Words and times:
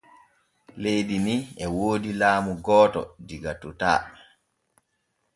Leydi 0.81 1.17
ni 1.25 1.35
o 1.65 1.67
woodi 1.75 2.11
laamu 2.21 2.51
gooto 2.65 3.01
diga 3.27 3.51
totaa. 3.67 3.99